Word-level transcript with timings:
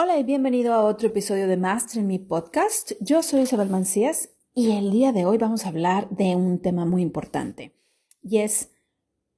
Hola 0.00 0.16
y 0.16 0.22
bienvenido 0.22 0.74
a 0.74 0.84
otro 0.84 1.08
episodio 1.08 1.48
de 1.48 1.56
Master 1.56 1.98
en 1.98 2.06
mi 2.06 2.20
podcast. 2.20 2.92
Yo 3.00 3.20
soy 3.20 3.40
Isabel 3.40 3.68
Mancías 3.68 4.30
y 4.54 4.70
el 4.70 4.92
día 4.92 5.10
de 5.10 5.26
hoy 5.26 5.38
vamos 5.38 5.64
a 5.64 5.70
hablar 5.70 6.08
de 6.10 6.36
un 6.36 6.62
tema 6.62 6.84
muy 6.84 7.02
importante 7.02 7.74
y 8.22 8.38
es 8.38 8.70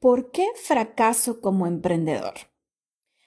¿por 0.01 0.31
qué 0.33 0.47
fracaso 0.63 1.41
como 1.41 1.67
emprendedor? 1.67 2.35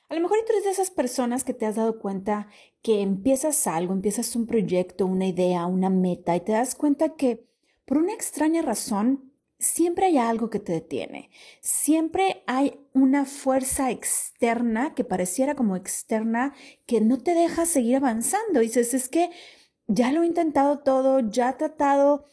A 0.10 0.14
lo 0.14 0.22
mejor 0.22 0.38
tú 0.46 0.52
eres 0.52 0.66
de 0.66 0.70
esas 0.70 0.92
personas 0.92 1.44
que 1.44 1.56
te 1.56 1.66
has 1.66 1.76
dado 1.76 1.98
cuenta 1.98 2.50
que 2.84 3.02
empiezas 3.02 3.66
algo, 3.66 3.94
empiezas 3.94 4.36
un 4.36 4.46
proyecto, 4.46 5.08
una 5.08 5.26
idea, 5.26 5.66
una 5.66 5.90
meta 5.90 6.36
y 6.36 6.42
te 6.42 6.52
das 6.52 6.76
cuenta 6.76 7.16
que 7.16 7.48
por 7.86 7.98
una 7.98 8.14
extraña 8.14 8.62
razón 8.62 9.34
siempre 9.58 10.06
hay 10.06 10.20
algo 10.20 10.52
que 10.52 10.60
te 10.60 10.72
detiene. 10.72 11.32
Siempre 11.62 12.44
hay 12.46 12.80
una 12.94 13.26
fuerza 13.26 13.92
externa 13.92 14.94
que 14.94 15.04
pareciera 15.04 15.56
como 15.56 15.76
externa 15.76 16.54
que 16.86 17.02
no 17.02 17.18
te 17.18 17.34
deja 17.34 17.66
seguir 17.66 17.98
avanzando. 17.98 18.60
Dices, 18.60 18.94
es 18.94 19.10
que 19.10 19.32
ya 19.88 20.12
lo 20.12 20.24
he 20.24 20.28
intentado 20.28 20.80
todo, 20.80 21.20
ya 21.20 21.50
he 21.50 21.54
tratado 21.54 22.26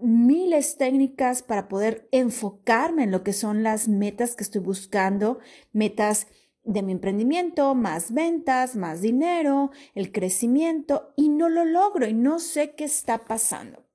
miles 0.00 0.76
técnicas 0.76 1.42
para 1.42 1.68
poder 1.68 2.08
enfocarme 2.12 3.04
en 3.04 3.10
lo 3.10 3.22
que 3.22 3.32
son 3.32 3.62
las 3.62 3.88
metas 3.88 4.36
que 4.36 4.44
estoy 4.44 4.60
buscando, 4.60 5.38
metas 5.72 6.28
de 6.64 6.82
mi 6.82 6.92
emprendimiento, 6.92 7.74
más 7.74 8.12
ventas, 8.12 8.76
más 8.76 9.00
dinero, 9.00 9.70
el 9.94 10.12
crecimiento, 10.12 11.14
y 11.16 11.30
no 11.30 11.48
lo 11.48 11.64
logro 11.64 12.06
y 12.06 12.12
no 12.12 12.38
sé 12.38 12.74
qué 12.74 12.84
está 12.84 13.24
pasando. 13.24 13.86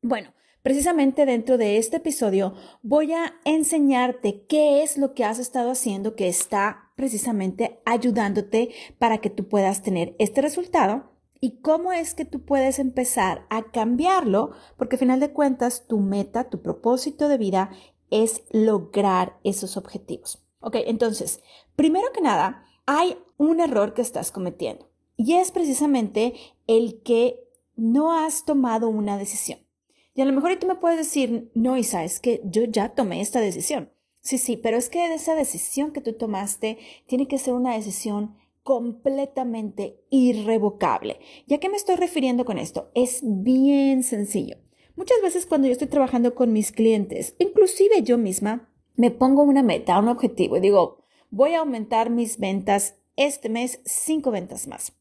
Bueno, 0.00 0.32
Precisamente 0.64 1.26
dentro 1.26 1.58
de 1.58 1.76
este 1.76 1.98
episodio 1.98 2.54
voy 2.82 3.12
a 3.12 3.34
enseñarte 3.44 4.46
qué 4.46 4.82
es 4.82 4.96
lo 4.96 5.12
que 5.12 5.22
has 5.22 5.38
estado 5.38 5.70
haciendo 5.70 6.16
que 6.16 6.26
está 6.26 6.90
precisamente 6.96 7.82
ayudándote 7.84 8.70
para 8.98 9.18
que 9.18 9.28
tú 9.28 9.46
puedas 9.46 9.82
tener 9.82 10.16
este 10.18 10.40
resultado 10.40 11.12
y 11.38 11.60
cómo 11.60 11.92
es 11.92 12.14
que 12.14 12.24
tú 12.24 12.46
puedes 12.46 12.78
empezar 12.78 13.44
a 13.50 13.72
cambiarlo, 13.72 14.52
porque 14.78 14.96
al 14.96 15.00
final 15.00 15.20
de 15.20 15.34
cuentas 15.34 15.86
tu 15.86 16.00
meta, 16.00 16.48
tu 16.48 16.62
propósito 16.62 17.28
de 17.28 17.36
vida 17.36 17.70
es 18.08 18.42
lograr 18.50 19.38
esos 19.44 19.76
objetivos. 19.76 20.46
Ok, 20.60 20.76
entonces, 20.86 21.42
primero 21.76 22.06
que 22.14 22.22
nada, 22.22 22.64
hay 22.86 23.18
un 23.36 23.60
error 23.60 23.92
que 23.92 24.00
estás 24.00 24.32
cometiendo 24.32 24.88
y 25.18 25.34
es 25.34 25.52
precisamente 25.52 26.32
el 26.66 27.02
que 27.02 27.38
no 27.76 28.18
has 28.18 28.46
tomado 28.46 28.88
una 28.88 29.18
decisión. 29.18 29.63
Y 30.14 30.22
a 30.22 30.24
lo 30.24 30.32
mejor 30.32 30.56
tú 30.56 30.66
me 30.66 30.76
puedes 30.76 30.98
decir, 30.98 31.50
no, 31.54 31.76
Isa, 31.76 32.04
es 32.04 32.20
que 32.20 32.40
yo 32.44 32.64
ya 32.64 32.90
tomé 32.90 33.20
esta 33.20 33.40
decisión. 33.40 33.90
Sí, 34.20 34.38
sí, 34.38 34.56
pero 34.56 34.76
es 34.76 34.88
que 34.88 35.12
esa 35.12 35.34
decisión 35.34 35.92
que 35.92 36.00
tú 36.00 36.14
tomaste 36.14 36.78
tiene 37.06 37.28
que 37.28 37.38
ser 37.38 37.54
una 37.54 37.74
decisión 37.74 38.36
completamente 38.62 40.00
irrevocable. 40.08 41.20
¿Ya 41.46 41.58
qué 41.58 41.68
me 41.68 41.76
estoy 41.76 41.96
refiriendo 41.96 42.44
con 42.44 42.56
esto? 42.56 42.90
Es 42.94 43.20
bien 43.22 44.02
sencillo. 44.02 44.56
Muchas 44.96 45.20
veces 45.20 45.44
cuando 45.44 45.66
yo 45.66 45.72
estoy 45.72 45.88
trabajando 45.88 46.34
con 46.34 46.52
mis 46.52 46.72
clientes, 46.72 47.34
inclusive 47.38 48.02
yo 48.02 48.16
misma, 48.16 48.70
me 48.96 49.10
pongo 49.10 49.42
una 49.42 49.62
meta, 49.62 49.98
un 49.98 50.08
objetivo 50.08 50.56
y 50.56 50.60
digo, 50.60 51.04
voy 51.30 51.52
a 51.54 51.58
aumentar 51.58 52.10
mis 52.10 52.38
ventas 52.38 52.96
este 53.16 53.48
mes 53.48 53.80
cinco 53.84 54.30
ventas 54.30 54.66
más. 54.66 54.92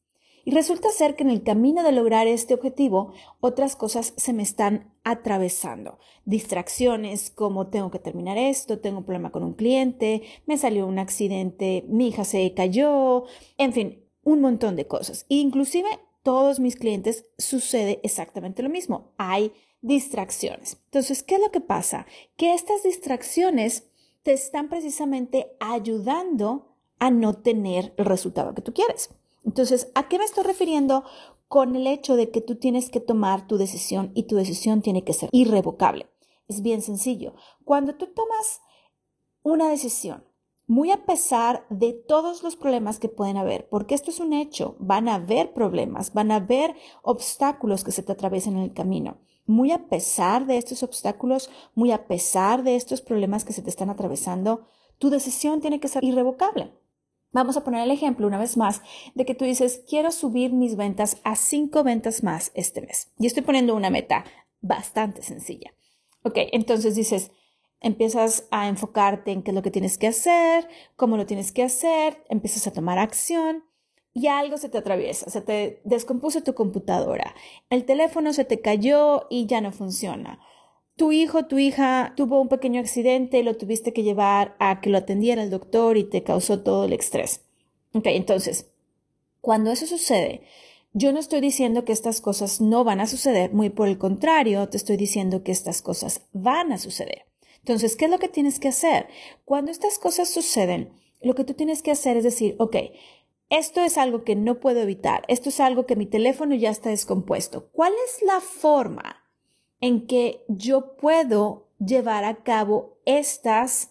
Y 0.46 0.52
resulta 0.52 0.90
ser 0.90 1.16
que 1.16 1.24
en 1.24 1.30
el 1.30 1.44
camino 1.44 1.84
de 1.84 1.92
lograr 1.92 2.28
este 2.28 2.54
objetivo, 2.54 3.14
otras 3.40 3.76
cosas 3.76 4.14
se 4.18 4.34
me 4.34 4.44
están 4.44 4.92
atravesando. 5.04 6.00
Distracciones 6.26 7.30
como 7.30 7.68
tengo 7.68 7.92
que 7.92 8.00
terminar 8.00 8.38
esto, 8.38 8.80
tengo 8.80 9.00
un 9.00 9.06
problema 9.06 9.32
con 9.32 9.44
un 9.44 9.54
cliente, 9.54 10.22
me 10.46 10.58
salió 10.58 10.86
un 10.86 11.00
accidente, 11.00 11.86
mi 11.88 12.10
hija 12.10 12.26
se 12.26 12.54
cayó, 12.54 13.26
en 13.58 13.74
fin, 13.74 14.04
un 14.24 14.42
montón 14.42 14.76
de 14.76 14.88
cosas. 14.88 15.26
E 15.30 15.36
inclusive 15.36 15.88
todos 16.24 16.60
mis 16.60 16.76
clientes 16.76 17.26
sucede 17.38 18.00
exactamente 18.04 18.64
lo 18.64 18.70
mismo. 18.70 19.14
Hay 19.18 19.54
distracciones. 19.82 20.78
Entonces, 20.86 21.24
¿qué 21.24 21.36
es 21.36 21.42
lo 21.42 21.52
que 21.52 21.62
pasa? 21.62 22.06
Que 22.38 22.54
estas 22.54 22.84
distracciones 22.84 23.90
te 24.24 24.34
están 24.34 24.70
precisamente 24.70 25.56
ayudando 25.60 26.76
a 27.00 27.12
no 27.12 27.34
tener 27.34 27.94
el 27.98 28.06
resultado 28.06 28.54
que 28.56 28.62
tú 28.62 28.74
quieres. 28.74 29.10
Entonces, 29.46 29.92
¿a 29.96 30.08
qué 30.08 30.18
me 30.18 30.26
estoy 30.26 30.44
refiriendo 30.44 31.04
con 31.48 31.76
el 31.76 31.88
hecho 31.88 32.16
de 32.16 32.32
que 32.32 32.42
tú 32.42 32.56
tienes 32.56 32.90
que 32.90 33.00
tomar 33.00 33.48
tu 33.48 33.58
decisión 33.58 34.12
y 34.16 34.24
tu 34.24 34.36
decisión 34.36 34.82
tiene 34.82 35.04
que 35.04 35.14
ser 35.14 35.30
irrevocable? 35.32 36.10
Es 36.48 36.62
bien 36.62 36.82
sencillo. 36.82 37.36
Cuando 37.64 37.96
tú 37.96 38.08
tomas 38.08 38.62
una 39.44 39.70
decisión, 39.70 40.24
muy 40.66 40.92
a 40.92 41.06
pesar 41.06 41.66
de 41.70 41.94
todos 41.94 42.42
los 42.42 42.56
problemas 42.56 43.00
que 43.00 43.10
pueden 43.10 43.38
haber, 43.38 43.68
porque 43.70 43.96
esto 43.96 44.12
es 44.12 44.20
un 44.20 44.34
hecho, 44.34 44.76
van 44.80 45.10
a 45.10 45.16
haber 45.16 45.54
problemas, 45.54 46.14
van 46.14 46.32
a 46.32 46.38
haber 46.38 46.76
obstáculos 47.02 47.84
que 47.84 47.92
se 47.92 48.04
te 48.04 48.14
atraviesen 48.14 48.56
en 48.56 48.64
el 48.64 48.74
camino. 48.74 49.18
Muy 49.46 49.72
a 49.72 49.90
pesar 49.90 50.46
de 50.46 50.58
estos 50.58 50.82
obstáculos, 50.84 51.50
muy 51.76 51.92
a 51.92 52.08
pesar 52.08 52.64
de 52.64 52.78
estos 52.78 53.02
problemas 53.02 53.44
que 53.44 53.52
se 53.52 53.62
te 53.62 53.70
están 53.70 53.90
atravesando, 53.90 54.68
tu 55.00 55.10
decisión 55.10 55.60
tiene 55.60 55.82
que 55.82 55.90
ser 55.90 56.04
irrevocable. 56.04 56.74
Vamos 57.34 57.58
a 57.58 57.64
poner 57.64 57.82
el 57.82 57.92
ejemplo 57.92 58.28
una 58.28 58.38
vez 58.38 58.58
más 58.58 58.84
de 59.16 59.26
que 59.26 59.34
tú 59.34 59.44
dices, 59.44 59.84
quiero 59.90 60.12
subir 60.12 60.54
mis 60.54 60.76
ventas 60.76 61.18
a 61.24 61.36
cinco 61.36 61.84
ventas 61.84 62.24
más 62.24 62.52
este 62.54 62.82
mes. 62.82 63.12
Y 63.18 63.26
estoy 63.26 63.42
poniendo 63.42 63.76
una 63.76 63.90
meta 63.90 64.24
bastante 64.62 65.24
sencilla. 65.24 65.74
Ok, 66.22 66.38
entonces 66.52 66.96
dices, 66.96 67.32
empiezas 67.82 68.48
a 68.52 68.68
enfocarte 68.68 69.32
en 69.32 69.42
qué 69.42 69.50
es 69.50 69.56
lo 69.56 69.64
que 69.64 69.72
tienes 69.72 69.98
que 69.98 70.08
hacer, 70.08 70.70
cómo 70.96 71.18
lo 71.18 71.26
tienes 71.26 71.52
que 71.52 71.64
hacer, 71.64 72.24
empiezas 72.30 72.68
a 72.68 72.72
tomar 72.72 73.00
acción 73.00 73.64
y 74.14 74.28
algo 74.28 74.58
se 74.58 74.70
te 74.70 74.78
atraviesa, 74.78 75.32
se 75.32 75.42
te 75.42 75.82
descompuso 75.86 76.44
tu 76.44 76.54
computadora, 76.54 77.34
el 77.72 77.84
teléfono 77.84 78.32
se 78.32 78.46
te 78.46 78.62
cayó 78.62 79.26
y 79.32 79.48
ya 79.48 79.60
no 79.60 79.72
funciona 79.72 80.40
tu 80.96 81.12
hijo, 81.12 81.46
tu 81.46 81.58
hija 81.58 82.14
tuvo 82.16 82.40
un 82.40 82.50
pequeño 82.50 82.80
accidente 82.80 83.44
lo 83.44 83.58
tuviste 83.58 83.94
que 83.94 84.04
llevar 84.04 84.56
a 84.60 84.80
que 84.80 84.90
lo 84.90 85.00
atendiera 85.00 85.42
el 85.42 85.50
doctor 85.50 85.98
y 85.98 86.04
te 86.04 86.24
causó 86.24 86.62
todo 86.62 86.86
el 86.86 86.94
estrés. 86.94 87.42
Ok, 87.94 88.08
entonces, 88.08 88.68
cuando 89.42 89.72
eso 89.72 89.88
sucede, 89.88 90.44
yo 90.94 91.12
no 91.12 91.20
estoy 91.20 91.42
diciendo 91.42 91.86
que 91.86 91.92
estas 91.92 92.22
cosas 92.22 92.62
no 92.62 92.84
van 92.84 93.00
a 93.00 93.08
suceder, 93.08 93.52
muy 93.52 93.70
por 93.70 93.88
el 93.88 93.98
contrario, 93.98 94.70
te 94.70 94.78
estoy 94.78 94.98
diciendo 94.98 95.44
que 95.44 95.52
estas 95.52 95.82
cosas 95.82 96.22
van 96.34 96.72
a 96.72 96.78
suceder. 96.78 97.26
Entonces, 97.60 97.96
¿qué 97.96 98.06
es 98.06 98.12
lo 98.12 98.20
que 98.20 98.28
tienes 98.28 98.60
que 98.60 98.68
hacer? 98.68 99.08
Cuando 99.46 99.72
estas 99.72 99.98
cosas 99.98 100.30
suceden, 100.30 100.94
lo 101.22 101.34
que 101.34 101.44
tú 101.44 101.54
tienes 101.54 101.82
que 101.82 101.92
hacer 101.92 102.18
es 102.18 102.24
decir, 102.24 102.56
ok, 102.60 102.76
esto 103.50 103.82
es 103.82 103.98
algo 103.98 104.24
que 104.24 104.36
no 104.36 104.60
puedo 104.60 104.82
evitar, 104.82 105.24
esto 105.28 105.50
es 105.50 105.60
algo 105.60 105.86
que 105.86 105.96
mi 105.96 106.06
teléfono 106.06 106.54
ya 106.56 106.70
está 106.70 106.90
descompuesto. 106.90 107.70
¿Cuál 107.72 107.94
es 108.06 108.22
la 108.24 108.40
forma 108.42 109.23
en 109.84 110.08
que 110.08 110.46
yo 110.48 110.96
puedo 110.96 111.68
llevar 111.78 112.24
a 112.24 112.36
cabo 112.36 113.00
estas 113.06 113.90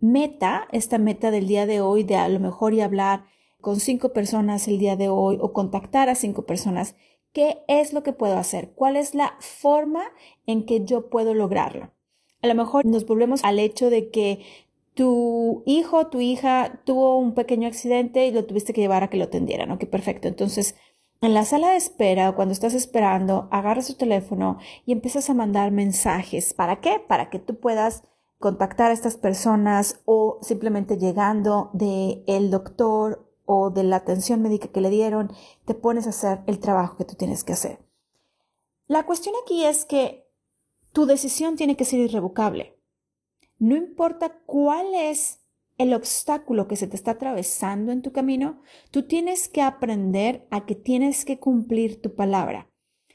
meta, 0.00 0.66
esta 0.72 0.96
meta 0.96 1.30
del 1.30 1.46
día 1.46 1.66
de 1.66 1.82
hoy 1.82 2.04
de 2.04 2.16
a 2.16 2.26
lo 2.30 2.40
mejor 2.40 2.72
y 2.72 2.80
hablar 2.80 3.26
con 3.60 3.78
cinco 3.78 4.14
personas 4.14 4.66
el 4.66 4.78
día 4.78 4.96
de 4.96 5.10
hoy 5.10 5.36
o 5.38 5.52
contactar 5.52 6.08
a 6.08 6.14
cinco 6.14 6.46
personas. 6.46 6.96
¿Qué 7.34 7.58
es 7.68 7.92
lo 7.92 8.02
que 8.02 8.14
puedo 8.14 8.38
hacer? 8.38 8.70
¿Cuál 8.74 8.96
es 8.96 9.14
la 9.14 9.34
forma 9.40 10.04
en 10.46 10.64
que 10.64 10.86
yo 10.86 11.10
puedo 11.10 11.34
lograrlo? 11.34 11.90
A 12.40 12.46
lo 12.46 12.54
mejor 12.54 12.86
nos 12.86 13.04
volvemos 13.04 13.44
al 13.44 13.58
hecho 13.58 13.90
de 13.90 14.08
que 14.08 14.40
tu 14.94 15.64
hijo, 15.66 16.06
tu 16.06 16.22
hija 16.22 16.80
tuvo 16.86 17.18
un 17.18 17.34
pequeño 17.34 17.68
accidente 17.68 18.26
y 18.26 18.30
lo 18.30 18.46
tuviste 18.46 18.72
que 18.72 18.80
llevar 18.80 19.02
a 19.02 19.10
que 19.10 19.18
lo 19.18 19.24
atendieran. 19.24 19.70
Ok, 19.70 19.84
perfecto. 19.84 20.28
Entonces, 20.28 20.76
en 21.20 21.34
la 21.34 21.44
sala 21.44 21.70
de 21.70 21.76
espera 21.76 22.28
o 22.28 22.34
cuando 22.34 22.52
estás 22.52 22.74
esperando, 22.74 23.48
agarras 23.50 23.86
tu 23.86 23.94
teléfono 23.94 24.58
y 24.84 24.92
empiezas 24.92 25.30
a 25.30 25.34
mandar 25.34 25.70
mensajes. 25.70 26.54
¿Para 26.54 26.80
qué? 26.80 27.00
Para 27.00 27.30
que 27.30 27.38
tú 27.38 27.58
puedas 27.58 28.02
contactar 28.38 28.90
a 28.90 28.94
estas 28.94 29.16
personas 29.16 30.00
o 30.04 30.38
simplemente 30.42 30.98
llegando 30.98 31.70
del 31.72 32.22
el 32.26 32.50
doctor 32.50 33.32
o 33.46 33.70
de 33.70 33.84
la 33.84 33.96
atención 33.96 34.42
médica 34.42 34.68
que 34.68 34.80
le 34.80 34.90
dieron, 34.90 35.32
te 35.64 35.74
pones 35.74 36.06
a 36.06 36.10
hacer 36.10 36.40
el 36.46 36.58
trabajo 36.58 36.96
que 36.96 37.04
tú 37.04 37.14
tienes 37.14 37.44
que 37.44 37.54
hacer. 37.54 37.78
La 38.88 39.04
cuestión 39.04 39.34
aquí 39.42 39.64
es 39.64 39.84
que 39.84 40.28
tu 40.92 41.06
decisión 41.06 41.56
tiene 41.56 41.76
que 41.76 41.84
ser 41.84 42.00
irrevocable. 42.00 42.78
No 43.58 43.74
importa 43.76 44.38
cuál 44.44 44.94
es 44.94 45.40
el 45.78 45.92
obstáculo 45.92 46.68
que 46.68 46.76
se 46.76 46.86
te 46.86 46.96
está 46.96 47.12
atravesando 47.12 47.92
en 47.92 48.02
tu 48.02 48.12
camino, 48.12 48.62
tú 48.90 49.02
tienes 49.02 49.48
que 49.48 49.62
aprender 49.62 50.46
a 50.50 50.64
que 50.64 50.74
tienes 50.74 51.24
que 51.24 51.38
cumplir 51.38 52.00
tu 52.00 52.14
palabra. 52.14 52.68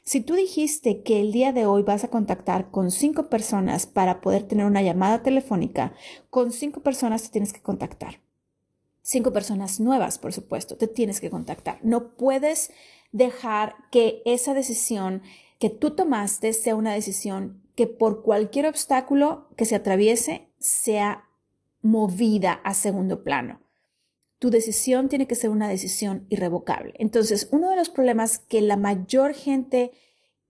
Si 0.04 0.20
tú 0.20 0.34
dijiste 0.34 1.02
que 1.02 1.20
el 1.20 1.32
día 1.32 1.52
de 1.52 1.66
hoy 1.66 1.82
vas 1.82 2.02
a 2.02 2.08
contactar 2.08 2.70
con 2.70 2.90
cinco 2.90 3.28
personas 3.28 3.86
para 3.86 4.20
poder 4.20 4.44
tener 4.44 4.66
una 4.66 4.82
llamada 4.82 5.22
telefónica, 5.22 5.94
con 6.28 6.52
cinco 6.52 6.80
personas 6.80 7.22
te 7.22 7.28
tienes 7.28 7.52
que 7.52 7.62
contactar. 7.62 8.20
Cinco 9.02 9.32
personas 9.32 9.80
nuevas, 9.80 10.18
por 10.18 10.32
supuesto, 10.32 10.76
te 10.76 10.88
tienes 10.88 11.20
que 11.20 11.30
contactar. 11.30 11.78
No 11.82 12.16
puedes 12.16 12.72
dejar 13.12 13.74
que 13.90 14.22
esa 14.24 14.54
decisión 14.54 15.22
que 15.58 15.70
tú 15.70 15.94
tomaste 15.94 16.52
sea 16.52 16.74
una 16.74 16.92
decisión 16.92 17.62
que 17.76 17.86
por 17.86 18.22
cualquier 18.22 18.66
obstáculo 18.66 19.48
que 19.56 19.64
se 19.64 19.76
atraviese 19.76 20.48
sea 20.58 21.28
movida 21.82 22.52
a 22.64 22.74
segundo 22.74 23.22
plano. 23.22 23.60
Tu 24.38 24.50
decisión 24.50 25.08
tiene 25.08 25.26
que 25.26 25.34
ser 25.34 25.50
una 25.50 25.68
decisión 25.68 26.26
irrevocable. 26.30 26.94
Entonces, 26.98 27.48
uno 27.52 27.70
de 27.70 27.76
los 27.76 27.90
problemas 27.90 28.38
que 28.38 28.60
la 28.60 28.76
mayor 28.76 29.34
gente 29.34 29.92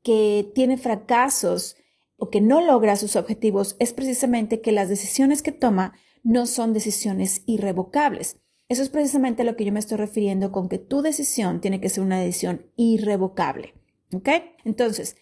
que 0.03 0.51
tiene 0.55 0.79
fracasos 0.79 1.77
o 2.17 2.31
que 2.31 2.41
no 2.41 2.61
logra 2.61 2.97
sus 2.97 3.17
objetivos 3.17 3.77
es 3.79 3.93
precisamente 3.93 4.61
que 4.61 4.73
las 4.73 4.89
decisiones 4.89 5.43
que 5.43 5.53
toma 5.53 5.95
no 6.23 6.47
son 6.47 6.73
decisiones 6.73 7.43
irrevocables. 7.47 8.37
Eso 8.69 8.83
es 8.83 8.89
precisamente 8.89 9.43
a 9.43 9.45
lo 9.45 9.57
que 9.57 9.65
yo 9.65 9.73
me 9.73 9.81
estoy 9.81 9.99
refiriendo 9.99 10.53
con 10.53 10.69
que 10.69 10.79
tu 10.79 11.03
decisión 11.03 11.61
tiene 11.61 11.81
que 11.81 11.89
ser 11.89 12.05
una 12.05 12.21
decisión 12.21 12.71
irrevocable. 12.77 13.75
¿Ok? 14.15 14.29
Entonces, 14.65 15.17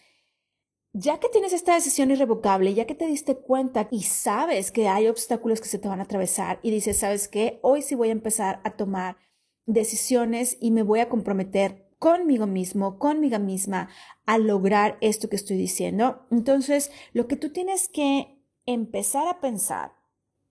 ya 0.93 1.19
que 1.19 1.29
tienes 1.29 1.53
esta 1.53 1.73
decisión 1.73 2.11
irrevocable, 2.11 2.73
ya 2.73 2.85
que 2.85 2.95
te 2.95 3.07
diste 3.07 3.35
cuenta 3.35 3.87
y 3.91 4.03
sabes 4.03 4.71
que 4.71 4.87
hay 4.87 5.07
obstáculos 5.07 5.61
que 5.61 5.69
se 5.69 5.79
te 5.79 5.87
van 5.87 5.99
a 5.99 6.03
atravesar 6.03 6.59
y 6.63 6.71
dices, 6.71 6.97
¿sabes 6.99 7.27
qué? 7.27 7.59
Hoy 7.61 7.81
sí 7.81 7.95
voy 7.95 8.09
a 8.09 8.13
empezar 8.13 8.59
a 8.63 8.75
tomar 8.75 9.17
decisiones 9.65 10.57
y 10.59 10.71
me 10.71 10.83
voy 10.83 10.99
a 10.99 11.09
comprometer 11.09 11.87
conmigo 11.97 12.47
mismo, 12.47 12.97
conmigo 12.97 13.39
misma, 13.39 13.89
a 14.25 14.37
lograr 14.37 14.97
esto 15.01 15.29
que 15.29 15.35
estoy 15.35 15.55
diciendo. 15.55 16.25
Entonces, 16.31 16.91
lo 17.13 17.27
que 17.27 17.37
tú 17.37 17.51
tienes 17.51 17.87
que 17.87 18.39
empezar 18.65 19.27
a 19.27 19.39
pensar 19.39 19.93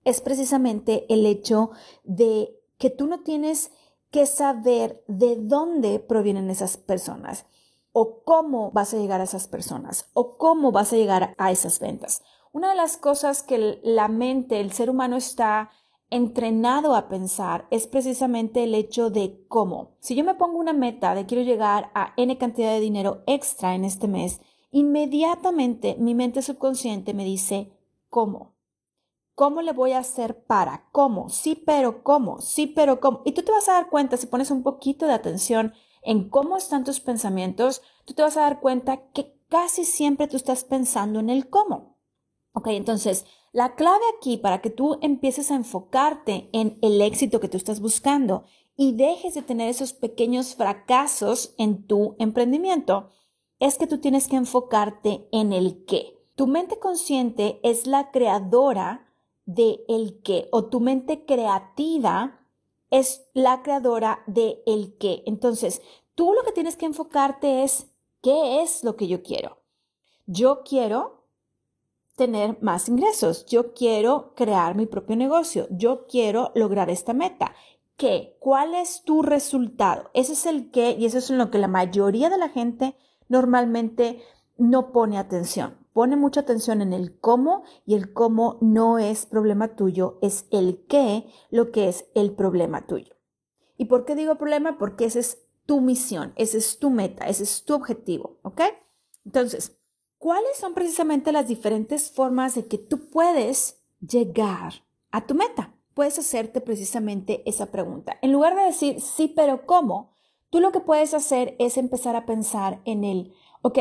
es 0.05 0.21
precisamente 0.21 1.05
el 1.13 1.25
hecho 1.25 1.71
de 2.03 2.49
que 2.79 2.89
tú 2.89 3.05
no 3.05 3.21
tienes 3.21 3.71
que 4.09 4.25
saber 4.25 5.03
de 5.07 5.35
dónde 5.37 5.99
provienen 5.99 6.49
esas 6.49 6.77
personas 6.77 7.45
o 7.93 8.23
cómo 8.23 8.71
vas 8.71 8.93
a 8.93 8.97
llegar 8.97 9.21
a 9.21 9.25
esas 9.25 9.47
personas 9.47 10.09
o 10.13 10.37
cómo 10.37 10.71
vas 10.71 10.93
a 10.93 10.97
llegar 10.97 11.35
a 11.37 11.51
esas 11.51 11.79
ventas. 11.79 12.23
Una 12.53 12.71
de 12.71 12.75
las 12.75 12.97
cosas 12.97 13.43
que 13.43 13.79
la 13.83 14.07
mente, 14.07 14.59
el 14.59 14.71
ser 14.71 14.89
humano 14.89 15.15
está 15.15 15.69
entrenado 16.09 16.93
a 16.95 17.07
pensar 17.07 17.67
es 17.71 17.87
precisamente 17.87 18.63
el 18.63 18.75
hecho 18.75 19.09
de 19.09 19.45
cómo. 19.47 19.95
Si 19.99 20.13
yo 20.15 20.23
me 20.23 20.35
pongo 20.35 20.59
una 20.59 20.73
meta 20.73 21.15
de 21.15 21.25
quiero 21.25 21.43
llegar 21.43 21.89
a 21.95 22.13
N 22.17 22.37
cantidad 22.37 22.71
de 22.71 22.81
dinero 22.81 23.23
extra 23.27 23.75
en 23.75 23.85
este 23.85 24.07
mes, 24.07 24.41
inmediatamente 24.71 25.95
mi 25.97 26.13
mente 26.13 26.41
subconsciente 26.41 27.13
me 27.13 27.23
dice 27.23 27.71
cómo. 28.09 28.55
¿Cómo 29.35 29.61
le 29.61 29.71
voy 29.71 29.93
a 29.93 29.99
hacer 29.99 30.43
para? 30.43 30.89
¿Cómo? 30.91 31.29
Sí, 31.29 31.55
pero 31.55 32.03
¿cómo? 32.03 32.41
Sí, 32.41 32.67
pero 32.67 32.99
¿cómo? 32.99 33.21
Y 33.23 33.31
tú 33.31 33.43
te 33.43 33.51
vas 33.51 33.69
a 33.69 33.73
dar 33.73 33.89
cuenta 33.89 34.17
si 34.17 34.27
pones 34.27 34.51
un 34.51 34.61
poquito 34.61 35.07
de 35.07 35.13
atención 35.13 35.73
en 36.01 36.29
cómo 36.29 36.57
están 36.57 36.83
tus 36.83 36.99
pensamientos, 36.99 37.81
tú 38.05 38.13
te 38.13 38.21
vas 38.21 38.37
a 38.37 38.41
dar 38.41 38.59
cuenta 38.59 39.09
que 39.11 39.35
casi 39.49 39.85
siempre 39.85 40.27
tú 40.27 40.37
estás 40.37 40.63
pensando 40.63 41.19
en 41.19 41.29
el 41.29 41.49
cómo. 41.49 41.97
Ok, 42.53 42.67
entonces, 42.67 43.25
la 43.53 43.75
clave 43.75 44.03
aquí 44.17 44.37
para 44.37 44.61
que 44.61 44.69
tú 44.69 44.97
empieces 45.01 45.51
a 45.51 45.55
enfocarte 45.55 46.49
en 46.53 46.77
el 46.81 47.01
éxito 47.01 47.39
que 47.39 47.49
tú 47.49 47.57
estás 47.57 47.81
buscando 47.81 48.45
y 48.75 48.93
dejes 48.93 49.33
de 49.33 49.41
tener 49.41 49.69
esos 49.69 49.93
pequeños 49.93 50.55
fracasos 50.55 51.53
en 51.57 51.85
tu 51.85 52.15
emprendimiento 52.17 53.09
es 53.59 53.77
que 53.77 53.87
tú 53.87 53.99
tienes 53.99 54.27
que 54.27 54.37
enfocarte 54.37 55.27
en 55.31 55.53
el 55.53 55.85
qué. 55.85 56.17
Tu 56.35 56.47
mente 56.47 56.79
consciente 56.79 57.59
es 57.61 57.85
la 57.85 58.09
creadora 58.09 59.07
de 59.45 59.83
el 59.87 60.21
qué 60.23 60.47
o 60.51 60.65
tu 60.65 60.79
mente 60.79 61.25
creativa 61.25 62.40
es 62.91 63.25
la 63.33 63.63
creadora 63.63 64.21
de 64.27 64.61
el 64.65 64.97
qué. 64.99 65.23
Entonces, 65.25 65.81
tú 66.13 66.33
lo 66.33 66.43
que 66.43 66.51
tienes 66.51 66.75
que 66.75 66.85
enfocarte 66.85 67.63
es 67.63 67.87
qué 68.21 68.61
es 68.61 68.83
lo 68.83 68.95
que 68.95 69.07
yo 69.07 69.23
quiero. 69.23 69.57
Yo 70.27 70.61
quiero 70.63 71.21
tener 72.15 72.61
más 72.61 72.87
ingresos. 72.87 73.45
Yo 73.47 73.73
quiero 73.73 74.33
crear 74.35 74.75
mi 74.75 74.85
propio 74.85 75.15
negocio. 75.15 75.67
Yo 75.71 76.05
quiero 76.05 76.51
lograr 76.53 76.89
esta 76.89 77.13
meta. 77.13 77.55
¿Qué? 77.97 78.37
¿Cuál 78.39 78.75
es 78.75 79.03
tu 79.03 79.23
resultado? 79.23 80.11
Ese 80.13 80.33
es 80.33 80.45
el 80.45 80.69
qué 80.71 80.91
y 80.91 81.05
eso 81.05 81.17
es 81.17 81.29
en 81.29 81.37
lo 81.37 81.49
que 81.49 81.57
la 81.57 81.67
mayoría 81.67 82.29
de 82.29 82.37
la 82.37 82.49
gente 82.49 82.95
normalmente 83.27 84.21
no 84.57 84.91
pone 84.91 85.17
atención. 85.17 85.80
Pone 85.93 86.15
mucha 86.15 86.41
atención 86.41 86.81
en 86.81 86.93
el 86.93 87.19
cómo 87.19 87.63
y 87.85 87.95
el 87.95 88.13
cómo 88.13 88.57
no 88.61 88.97
es 88.97 89.25
problema 89.25 89.75
tuyo, 89.75 90.17
es 90.21 90.45
el 90.51 90.85
qué 90.87 91.25
lo 91.49 91.71
que 91.71 91.89
es 91.89 92.05
el 92.15 92.31
problema 92.31 92.87
tuyo. 92.87 93.15
¿Y 93.77 93.85
por 93.85 94.05
qué 94.05 94.15
digo 94.15 94.35
problema? 94.35 94.77
Porque 94.77 95.05
esa 95.05 95.19
es 95.19 95.43
tu 95.65 95.81
misión, 95.81 96.33
esa 96.35 96.57
es 96.57 96.79
tu 96.79 96.89
meta, 96.89 97.25
ese 97.27 97.43
es 97.43 97.65
tu 97.65 97.73
objetivo, 97.73 98.37
¿ok? 98.43 98.61
Entonces, 99.25 99.77
¿cuáles 100.17 100.57
son 100.57 100.73
precisamente 100.73 101.31
las 101.31 101.47
diferentes 101.47 102.11
formas 102.11 102.55
de 102.55 102.67
que 102.67 102.77
tú 102.77 103.09
puedes 103.09 103.81
llegar 103.99 104.85
a 105.11 105.25
tu 105.25 105.35
meta? 105.35 105.73
Puedes 105.93 106.17
hacerte 106.19 106.61
precisamente 106.61 107.43
esa 107.45 107.71
pregunta. 107.71 108.17
En 108.21 108.31
lugar 108.31 108.55
de 108.55 108.63
decir 108.63 109.01
sí, 109.01 109.27
pero 109.35 109.65
¿cómo? 109.65 110.13
Tú 110.49 110.59
lo 110.59 110.71
que 110.71 110.79
puedes 110.79 111.13
hacer 111.13 111.55
es 111.59 111.77
empezar 111.77 112.15
a 112.15 112.25
pensar 112.25 112.81
en 112.85 113.03
el, 113.03 113.33
ok, 113.61 113.79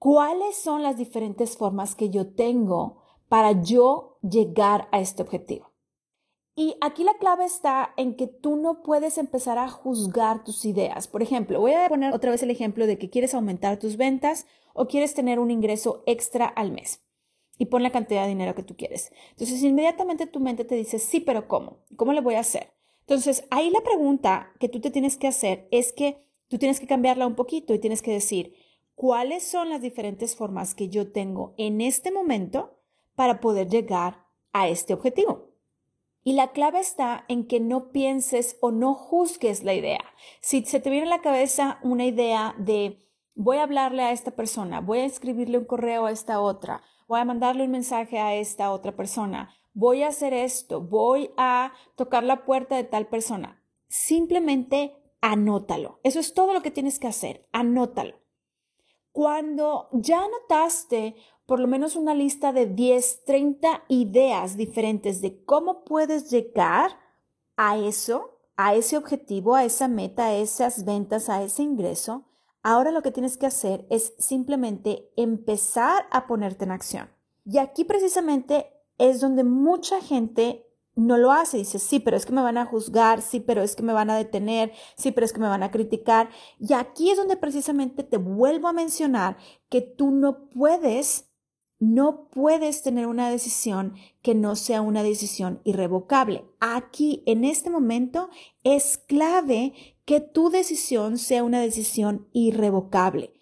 cuáles 0.00 0.56
son 0.56 0.82
las 0.82 0.96
diferentes 0.96 1.58
formas 1.58 1.94
que 1.94 2.08
yo 2.08 2.26
tengo 2.26 3.02
para 3.28 3.62
yo 3.62 4.16
llegar 4.22 4.88
a 4.92 4.98
este 4.98 5.22
objetivo. 5.22 5.70
Y 6.56 6.74
aquí 6.80 7.04
la 7.04 7.18
clave 7.18 7.44
está 7.44 7.92
en 7.98 8.16
que 8.16 8.26
tú 8.26 8.56
no 8.56 8.82
puedes 8.82 9.18
empezar 9.18 9.58
a 9.58 9.68
juzgar 9.68 10.42
tus 10.42 10.64
ideas. 10.64 11.06
Por 11.06 11.22
ejemplo, 11.22 11.60
voy 11.60 11.74
a 11.74 11.88
poner 11.88 12.14
otra 12.14 12.30
vez 12.30 12.42
el 12.42 12.50
ejemplo 12.50 12.86
de 12.86 12.96
que 12.96 13.10
quieres 13.10 13.34
aumentar 13.34 13.78
tus 13.78 13.98
ventas 13.98 14.46
o 14.72 14.88
quieres 14.88 15.14
tener 15.14 15.38
un 15.38 15.50
ingreso 15.50 16.02
extra 16.06 16.46
al 16.46 16.72
mes. 16.72 17.02
Y 17.58 17.66
pon 17.66 17.82
la 17.82 17.92
cantidad 17.92 18.22
de 18.22 18.30
dinero 18.30 18.54
que 18.54 18.62
tú 18.62 18.76
quieres. 18.76 19.12
Entonces, 19.32 19.62
inmediatamente 19.62 20.26
tu 20.26 20.40
mente 20.40 20.64
te 20.64 20.76
dice, 20.76 20.98
sí, 20.98 21.20
pero 21.20 21.46
¿cómo? 21.46 21.84
¿Cómo 21.96 22.14
le 22.14 22.22
voy 22.22 22.36
a 22.36 22.40
hacer? 22.40 22.72
Entonces, 23.00 23.44
ahí 23.50 23.68
la 23.68 23.82
pregunta 23.82 24.50
que 24.58 24.70
tú 24.70 24.80
te 24.80 24.90
tienes 24.90 25.18
que 25.18 25.28
hacer 25.28 25.68
es 25.70 25.92
que 25.92 26.26
tú 26.48 26.56
tienes 26.56 26.80
que 26.80 26.86
cambiarla 26.86 27.26
un 27.26 27.36
poquito 27.36 27.74
y 27.74 27.78
tienes 27.78 28.00
que 28.00 28.12
decir, 28.12 28.54
cuáles 29.00 29.44
son 29.44 29.70
las 29.70 29.80
diferentes 29.80 30.36
formas 30.36 30.74
que 30.74 30.90
yo 30.90 31.10
tengo 31.10 31.54
en 31.56 31.80
este 31.80 32.12
momento 32.12 32.76
para 33.14 33.40
poder 33.40 33.70
llegar 33.70 34.26
a 34.52 34.68
este 34.68 34.92
objetivo. 34.92 35.54
Y 36.22 36.34
la 36.34 36.52
clave 36.52 36.80
está 36.80 37.24
en 37.28 37.46
que 37.46 37.60
no 37.60 37.92
pienses 37.92 38.58
o 38.60 38.72
no 38.72 38.92
juzgues 38.92 39.64
la 39.64 39.72
idea. 39.72 40.04
Si 40.42 40.66
se 40.66 40.80
te 40.80 40.90
viene 40.90 41.06
a 41.06 41.16
la 41.16 41.22
cabeza 41.22 41.78
una 41.82 42.04
idea 42.04 42.54
de 42.58 43.02
voy 43.34 43.56
a 43.56 43.62
hablarle 43.62 44.02
a 44.02 44.12
esta 44.12 44.32
persona, 44.32 44.82
voy 44.82 44.98
a 44.98 45.06
escribirle 45.06 45.56
un 45.56 45.64
correo 45.64 46.04
a 46.04 46.12
esta 46.12 46.38
otra, 46.38 46.82
voy 47.08 47.20
a 47.20 47.24
mandarle 47.24 47.64
un 47.64 47.70
mensaje 47.70 48.18
a 48.18 48.34
esta 48.34 48.70
otra 48.70 48.96
persona, 48.96 49.54
voy 49.72 50.02
a 50.02 50.08
hacer 50.08 50.34
esto, 50.34 50.82
voy 50.82 51.30
a 51.38 51.72
tocar 51.96 52.22
la 52.22 52.44
puerta 52.44 52.76
de 52.76 52.84
tal 52.84 53.06
persona, 53.06 53.64
simplemente 53.88 54.92
anótalo. 55.22 56.00
Eso 56.02 56.20
es 56.20 56.34
todo 56.34 56.52
lo 56.52 56.60
que 56.60 56.70
tienes 56.70 56.98
que 56.98 57.06
hacer, 57.06 57.48
anótalo. 57.50 58.20
Cuando 59.12 59.88
ya 59.92 60.24
anotaste 60.24 61.16
por 61.46 61.58
lo 61.58 61.66
menos 61.66 61.96
una 61.96 62.14
lista 62.14 62.52
de 62.52 62.66
10, 62.66 63.24
30 63.24 63.82
ideas 63.88 64.56
diferentes 64.56 65.20
de 65.20 65.44
cómo 65.44 65.84
puedes 65.84 66.30
llegar 66.30 66.92
a 67.56 67.76
eso, 67.76 68.38
a 68.56 68.74
ese 68.76 68.96
objetivo, 68.96 69.56
a 69.56 69.64
esa 69.64 69.88
meta, 69.88 70.26
a 70.26 70.34
esas 70.36 70.84
ventas, 70.84 71.28
a 71.28 71.42
ese 71.42 71.64
ingreso, 71.64 72.24
ahora 72.62 72.92
lo 72.92 73.02
que 73.02 73.10
tienes 73.10 73.36
que 73.36 73.46
hacer 73.46 73.84
es 73.90 74.14
simplemente 74.18 75.10
empezar 75.16 76.06
a 76.12 76.28
ponerte 76.28 76.66
en 76.66 76.70
acción. 76.70 77.10
Y 77.44 77.58
aquí 77.58 77.84
precisamente 77.84 78.72
es 78.98 79.20
donde 79.20 79.42
mucha 79.42 80.00
gente 80.00 80.69
no 81.00 81.16
lo 81.16 81.32
hace. 81.32 81.58
Dice, 81.58 81.78
sí, 81.78 81.98
pero 81.98 82.16
es 82.16 82.26
que 82.26 82.32
me 82.32 82.42
van 82.42 82.58
a 82.58 82.66
juzgar, 82.66 83.22
sí, 83.22 83.40
pero 83.40 83.62
es 83.62 83.74
que 83.74 83.82
me 83.82 83.92
van 83.92 84.10
a 84.10 84.16
detener, 84.16 84.72
sí, 84.96 85.10
pero 85.10 85.24
es 85.24 85.32
que 85.32 85.40
me 85.40 85.48
van 85.48 85.62
a 85.62 85.70
criticar. 85.70 86.30
Y 86.58 86.74
aquí 86.74 87.10
es 87.10 87.16
donde 87.16 87.36
precisamente 87.36 88.04
te 88.04 88.18
vuelvo 88.18 88.68
a 88.68 88.72
mencionar 88.72 89.36
que 89.68 89.80
tú 89.80 90.10
no 90.10 90.48
puedes, 90.50 91.30
no 91.78 92.28
puedes 92.28 92.82
tener 92.82 93.06
una 93.06 93.30
decisión 93.30 93.94
que 94.22 94.34
no 94.34 94.56
sea 94.56 94.82
una 94.82 95.02
decisión 95.02 95.60
irrevocable. 95.64 96.44
Aquí, 96.60 97.22
en 97.26 97.44
este 97.44 97.70
momento, 97.70 98.28
es 98.62 98.98
clave 98.98 99.72
que 100.04 100.20
tu 100.20 100.50
decisión 100.50 101.18
sea 101.18 101.42
una 101.44 101.60
decisión 101.60 102.28
irrevocable. 102.32 103.32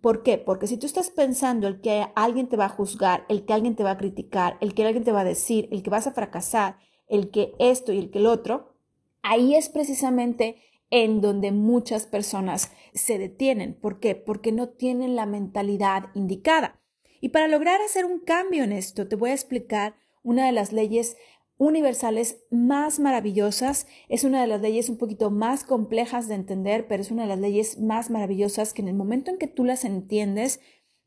¿Por 0.00 0.22
qué? 0.22 0.38
Porque 0.38 0.66
si 0.66 0.78
tú 0.78 0.86
estás 0.86 1.10
pensando 1.10 1.66
el 1.66 1.80
que 1.80 2.06
alguien 2.14 2.48
te 2.48 2.56
va 2.56 2.66
a 2.66 2.70
juzgar, 2.70 3.26
el 3.28 3.44
que 3.44 3.52
alguien 3.52 3.76
te 3.76 3.82
va 3.82 3.92
a 3.92 3.98
criticar, 3.98 4.56
el 4.60 4.72
que 4.74 4.84
alguien 4.84 5.04
te 5.04 5.12
va 5.12 5.20
a 5.20 5.24
decir, 5.24 5.68
el 5.72 5.82
que 5.82 5.90
vas 5.90 6.06
a 6.06 6.12
fracasar, 6.12 6.78
el 7.10 7.30
que 7.30 7.54
esto 7.58 7.92
y 7.92 7.98
el 7.98 8.10
que 8.10 8.18
el 8.18 8.26
otro, 8.26 8.74
ahí 9.22 9.54
es 9.54 9.68
precisamente 9.68 10.56
en 10.90 11.20
donde 11.20 11.52
muchas 11.52 12.06
personas 12.06 12.72
se 12.94 13.18
detienen. 13.18 13.74
¿Por 13.74 14.00
qué? 14.00 14.14
Porque 14.14 14.52
no 14.52 14.68
tienen 14.68 15.16
la 15.16 15.26
mentalidad 15.26 16.06
indicada. 16.14 16.80
Y 17.20 17.30
para 17.30 17.48
lograr 17.48 17.80
hacer 17.80 18.04
un 18.04 18.20
cambio 18.20 18.64
en 18.64 18.72
esto, 18.72 19.06
te 19.06 19.16
voy 19.16 19.30
a 19.30 19.34
explicar 19.34 19.94
una 20.22 20.46
de 20.46 20.52
las 20.52 20.72
leyes 20.72 21.16
universales 21.58 22.42
más 22.50 22.98
maravillosas. 22.98 23.86
Es 24.08 24.24
una 24.24 24.40
de 24.40 24.46
las 24.46 24.62
leyes 24.62 24.88
un 24.88 24.96
poquito 24.96 25.30
más 25.30 25.62
complejas 25.62 26.26
de 26.26 26.34
entender, 26.34 26.88
pero 26.88 27.02
es 27.02 27.10
una 27.10 27.22
de 27.22 27.28
las 27.28 27.38
leyes 27.38 27.78
más 27.78 28.10
maravillosas 28.10 28.72
que 28.72 28.82
en 28.82 28.88
el 28.88 28.94
momento 28.94 29.30
en 29.30 29.38
que 29.38 29.46
tú 29.46 29.64
las 29.64 29.84
entiendes 29.84 30.60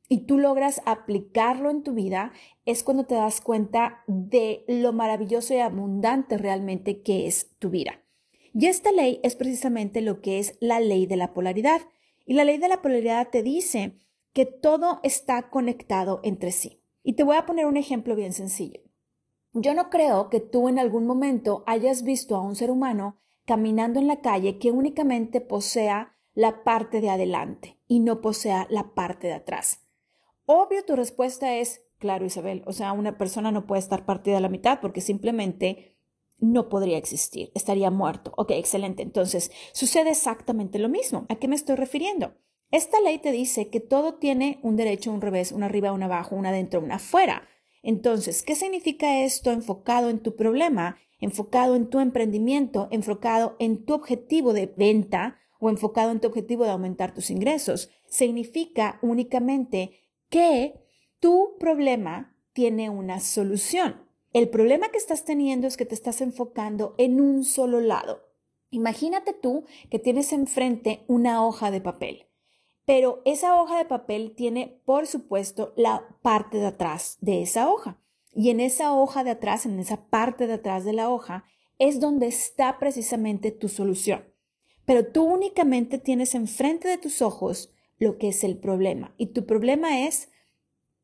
y 0.10 0.26
tú 0.26 0.38
logras 0.38 0.82
aplicarlo 0.86 1.70
en 1.70 1.84
tu 1.84 1.94
vida, 1.94 2.32
es 2.66 2.84
cuando 2.84 3.06
te 3.06 3.16
das 3.16 3.42
cuenta 3.42 4.04
de 4.08 4.64
lo 4.68 4.94
maravilloso 4.94 5.54
y 5.54 5.58
abundante 5.58 6.38
realmente 6.38 7.02
que 7.02 7.28
es 7.28 7.56
tu 7.60 7.70
vida. 7.70 8.02
Y 8.54 8.68
esta 8.68 8.92
ley 8.92 9.20
es 9.24 9.36
precisamente 9.36 10.02
lo 10.02 10.22
que 10.22 10.40
es 10.40 10.58
la 10.60 10.80
ley 10.80 11.08
de 11.08 11.18
la 11.18 11.34
polaridad. 11.34 11.82
Y 12.26 12.36
la 12.36 12.46
ley 12.46 12.58
de 12.58 12.68
la 12.68 12.82
polaridad 12.82 13.30
te 13.30 13.42
dice 13.42 13.98
que 14.32 14.46
todo 14.46 15.00
está 15.04 15.50
conectado 15.50 16.20
entre 16.24 16.52
sí. 16.52 16.82
Y 17.04 17.14
te 17.14 17.24
voy 17.24 17.36
a 17.36 17.46
poner 17.46 17.66
un 17.66 17.78
ejemplo 17.78 18.16
bien 18.16 18.34
sencillo. 18.34 18.82
Yo 19.54 19.74
no 19.74 19.90
creo 19.90 20.30
que 20.30 20.40
tú 20.40 20.70
en 20.70 20.80
algún 20.80 21.06
momento 21.06 21.64
hayas 21.66 22.04
visto 22.04 22.36
a 22.36 22.42
un 22.42 22.56
ser 22.56 22.72
humano 22.72 23.18
caminando 23.46 24.00
en 24.00 24.08
la 24.08 24.22
calle 24.22 24.58
que 24.58 24.72
únicamente 24.72 25.42
posea 25.42 26.14
la 26.34 26.64
parte 26.64 27.02
de 27.02 27.10
adelante 27.10 27.78
y 27.88 28.00
no 28.00 28.22
posea 28.22 28.68
la 28.70 28.94
parte 28.94 29.28
de 29.28 29.34
atrás. 29.34 29.82
Obvio 30.46 30.84
tu 30.86 30.96
respuesta 30.96 31.56
es, 31.56 31.86
claro 32.00 32.26
Isabel, 32.26 32.64
o 32.66 32.74
sea, 32.74 32.92
una 32.92 33.18
persona 33.18 33.52
no 33.52 33.66
puede 33.66 33.80
estar 33.80 34.06
partida 34.06 34.38
a 34.38 34.42
la 34.42 34.50
mitad 34.50 34.80
porque 34.82 35.02
simplemente 35.02 35.98
no 36.40 36.68
podría 36.68 36.98
existir, 36.98 37.52
estaría 37.56 37.90
muerto. 37.90 38.34
Ok, 38.36 38.52
excelente. 38.52 39.02
Entonces, 39.02 39.52
sucede 39.72 40.12
exactamente 40.12 40.80
lo 40.80 40.90
mismo. 40.90 41.26
¿A 41.30 41.36
qué 41.36 41.48
me 41.48 41.56
estoy 41.56 41.76
refiriendo? 41.76 42.34
Esta 42.72 43.00
ley 43.00 43.20
te 43.20 43.32
dice 43.32 43.70
que 43.70 43.80
todo 43.80 44.16
tiene 44.16 44.60
un 44.64 44.76
derecho, 44.76 45.12
un 45.12 45.22
revés, 45.22 45.52
una 45.52 45.68
arriba, 45.68 45.94
una 45.94 46.06
abajo, 46.06 46.36
una 46.36 46.50
adentro, 46.50 46.82
una 46.82 46.96
afuera. 46.96 47.48
Entonces, 47.84 48.44
¿qué 48.44 48.56
significa 48.56 49.24
esto 49.24 49.52
enfocado 49.52 50.10
en 50.10 50.20
tu 50.20 50.36
problema, 50.36 50.98
enfocado 51.20 51.76
en 51.76 51.90
tu 51.90 52.00
emprendimiento, 52.00 52.88
enfocado 52.92 53.56
en 53.60 53.86
tu 53.86 53.94
objetivo 53.94 54.54
de 54.54 54.66
venta 54.66 55.38
o 55.60 55.70
enfocado 55.70 56.12
en 56.12 56.20
tu 56.20 56.28
objetivo 56.28 56.64
de 56.66 56.72
aumentar 56.72 57.14
tus 57.14 57.30
ingresos? 57.30 57.90
Significa 58.08 59.00
únicamente 59.02 60.03
que 60.34 60.74
tu 61.20 61.58
problema 61.60 62.36
tiene 62.54 62.90
una 62.90 63.20
solución. 63.20 64.10
El 64.34 64.50
problema 64.50 64.90
que 64.90 64.98
estás 64.98 65.26
teniendo 65.26 65.68
es 65.68 65.78
que 65.78 65.86
te 65.86 65.94
estás 65.94 66.22
enfocando 66.22 66.96
en 66.98 67.22
un 67.22 67.46
solo 67.46 67.80
lado. 67.82 68.32
Imagínate 68.72 69.34
tú 69.34 69.66
que 69.92 70.00
tienes 70.00 70.34
enfrente 70.34 71.04
una 71.08 71.46
hoja 71.46 71.70
de 71.70 71.82
papel, 71.82 72.26
pero 72.84 73.22
esa 73.26 73.62
hoja 73.62 73.78
de 73.78 73.86
papel 73.86 74.34
tiene, 74.36 74.82
por 74.86 75.06
supuesto, 75.06 75.72
la 75.78 76.18
parte 76.24 76.58
de 76.58 76.66
atrás 76.66 77.20
de 77.22 77.44
esa 77.44 77.70
hoja. 77.70 78.00
Y 78.34 78.50
en 78.50 78.60
esa 78.60 78.92
hoja 78.92 79.24
de 79.24 79.30
atrás, 79.30 79.68
en 79.68 79.78
esa 79.78 80.08
parte 80.08 80.48
de 80.48 80.54
atrás 80.54 80.84
de 80.84 80.94
la 80.94 81.12
hoja, 81.12 81.44
es 81.78 82.00
donde 82.00 82.26
está 82.26 82.80
precisamente 82.80 83.52
tu 83.52 83.70
solución. 83.70 84.26
Pero 84.86 85.06
tú 85.06 85.26
únicamente 85.26 86.00
tienes 86.00 86.34
enfrente 86.34 86.88
de 86.88 86.98
tus 86.98 87.22
ojos 87.22 87.70
lo 88.04 88.18
que 88.18 88.30
es 88.30 88.44
el 88.44 88.58
problema. 88.58 89.14
Y 89.18 89.28
tu 89.28 89.46
problema 89.46 90.06
es, 90.06 90.30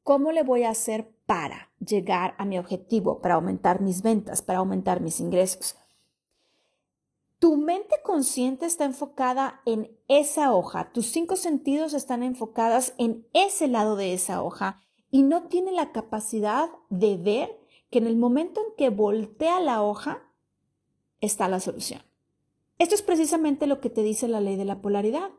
¿cómo 0.04 0.32
le 0.32 0.44
voy 0.44 0.64
a 0.64 0.70
hacer 0.70 1.10
para 1.30 1.70
llegar 1.80 2.34
a 2.40 2.46
mi 2.46 2.58
objetivo, 2.58 3.22
para 3.22 3.36
aumentar 3.36 3.82
mis 3.82 4.02
ventas, 4.02 4.42
para 4.42 4.58
aumentar 4.58 5.00
mis 5.00 5.20
ingresos. 5.20 5.76
Tu 7.38 7.56
mente 7.56 7.98
consciente 8.04 8.66
está 8.66 8.86
enfocada 8.86 9.62
en 9.68 9.96
esa 10.08 10.52
hoja, 10.56 10.92
tus 10.92 11.06
cinco 11.06 11.36
sentidos 11.36 11.94
están 11.94 12.24
enfocadas 12.24 12.96
en 12.98 13.28
ese 13.34 13.68
lado 13.68 13.96
de 13.96 14.14
esa 14.14 14.42
hoja 14.42 14.82
y 15.12 15.22
no 15.22 15.44
tiene 15.44 15.72
la 15.72 15.92
capacidad 15.92 16.68
de 16.90 17.18
ver 17.18 17.60
que 17.92 18.00
en 18.00 18.08
el 18.08 18.18
momento 18.18 18.60
en 18.60 18.76
que 18.76 18.90
voltea 18.90 19.60
la 19.60 19.84
hoja 19.84 20.24
está 21.22 21.48
la 21.48 21.60
solución. 21.60 22.02
Esto 22.80 22.96
es 22.96 23.04
precisamente 23.04 23.68
lo 23.68 23.82
que 23.82 23.92
te 23.92 24.02
dice 24.02 24.28
la 24.28 24.42
ley 24.42 24.56
de 24.56 24.66
la 24.66 24.82
polaridad. 24.82 25.30